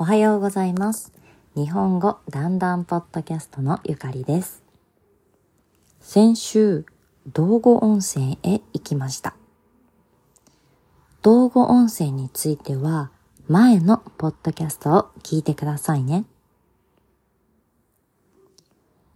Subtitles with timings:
[0.00, 1.12] おはようございます。
[1.54, 4.62] 日本語だんだんポッドキャストのゆかりです。
[6.00, 6.86] 先週、
[7.26, 9.34] 道後温泉へ行きました。
[11.20, 13.10] 道後温泉については、
[13.46, 16.24] 前のポッドキャストを聞いてくださいね。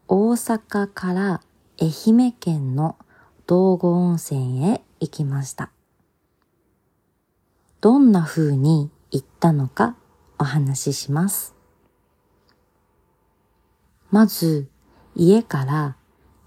[0.06, 1.40] 大阪から
[1.80, 1.92] 愛
[2.26, 2.98] 媛県の
[3.46, 5.70] 道後温泉へ行きました。
[7.80, 9.96] どんな風に行ったのか
[10.38, 11.54] お話しします。
[14.11, 14.68] まず、
[15.16, 15.96] 家から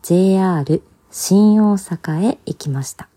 [0.01, 3.09] JR 新大阪へ行きました。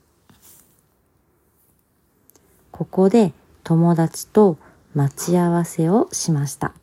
[2.71, 4.57] ここで友達と
[4.95, 6.75] 待ち合わせをしました。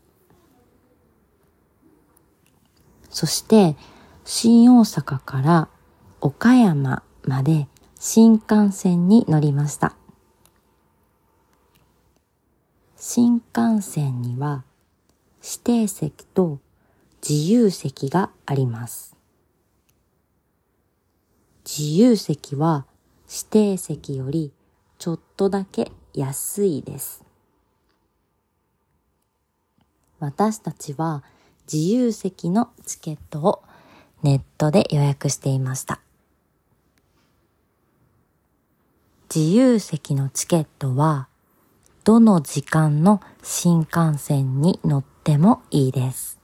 [3.09, 3.75] そして、
[4.23, 5.69] 新大阪から
[6.21, 7.67] 岡山まで
[7.99, 9.95] 新幹線に乗りました。
[13.09, 14.65] 新幹線には
[15.41, 16.59] 指定席と
[17.25, 19.15] 自由席があります。
[21.65, 22.85] 自由席は
[23.29, 24.51] 指定席より
[24.99, 27.23] ちょっとだけ安いです。
[30.19, 31.23] 私たちは
[31.71, 33.63] 自由席のチケットを
[34.21, 36.01] ネットで予約していました。
[39.33, 41.29] 自由席のチケットは
[42.07, 46.39] どの時間の新幹線に乗ってもいいです。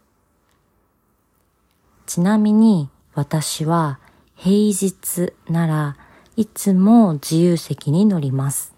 [2.05, 4.01] ちなみに私は
[4.35, 5.95] 平日なら
[6.35, 8.73] いつも自由席に乗ります。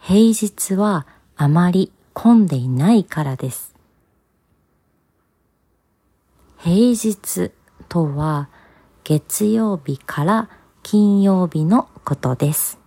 [0.00, 3.74] 平日はあまり混んでいないからです。
[6.58, 7.52] 平日
[7.88, 8.50] とは
[9.02, 10.50] 月曜日から
[10.82, 12.85] 金曜日のことです。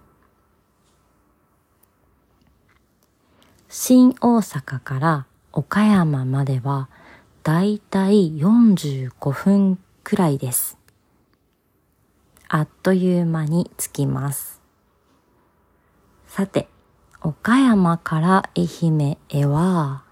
[3.71, 6.89] 新大阪から岡山までは
[7.43, 10.79] だいたい45分くらいです。
[12.47, 14.59] あっという間に着きます。
[16.25, 16.67] さて、
[17.21, 20.03] 岡山から愛媛へは、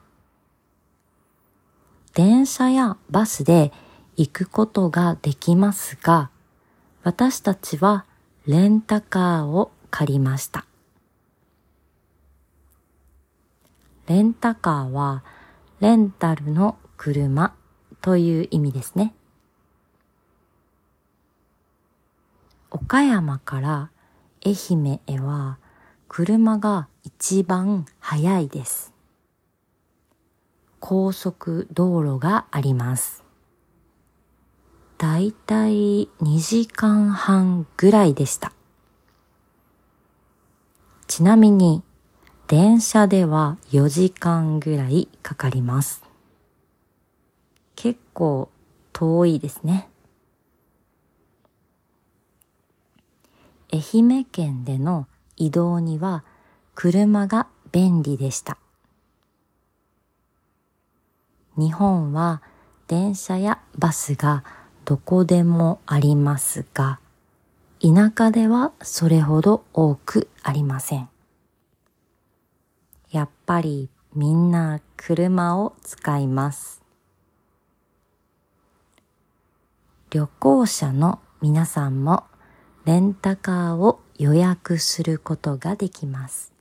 [2.14, 3.74] 電車やバスで
[4.18, 6.30] 行くことができますが、
[7.02, 8.06] 私たちは
[8.46, 10.67] レンタカーを借りました。
[14.08, 15.24] レンタカーは
[15.82, 17.54] レンタルの車
[18.02, 19.14] という意味ですね。
[22.72, 23.92] 岡山から
[24.46, 25.58] 愛媛へは
[26.08, 28.94] 車が一番早いです。
[30.80, 33.26] 高速道路があります。
[34.98, 38.54] だいたい2時間半ぐらいでした。
[41.08, 41.84] ちなみに
[42.48, 46.02] 電車では4時間ぐらいかかります。
[47.76, 48.50] 結構
[48.94, 49.90] 遠いですね。
[53.74, 56.24] 愛媛県での移動には
[56.74, 58.58] 車が便利でした。
[61.58, 62.42] 日本は
[62.88, 64.46] 電車やバスが
[64.86, 67.02] どこでもありますが、
[67.82, 71.10] 田舎ではそれほど多くありません。
[73.12, 76.82] やっぱりみんな車を使います。
[80.10, 82.24] 旅行者の皆さんも
[82.86, 86.54] レンタカーを予約することができます。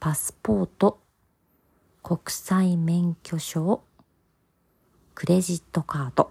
[0.00, 1.00] パスポート、
[2.02, 3.82] 国際免許証、
[5.14, 6.30] クレジットカード。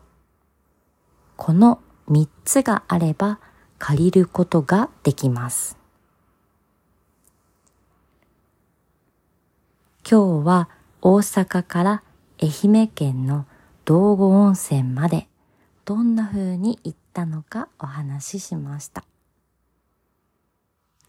[1.36, 3.40] この3つがあれば
[3.78, 5.85] 借りることができます。
[10.08, 10.70] 今日は
[11.02, 12.04] 大阪から
[12.40, 13.48] 愛媛県の
[13.86, 15.28] 道後温泉まで
[15.84, 19.04] どんな風に行ったのかお話ししました。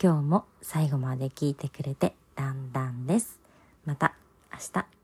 [0.02, 3.38] 今日も最後まで聞いてくれてだんだんです。
[3.84, 4.14] また
[4.50, 4.95] 明日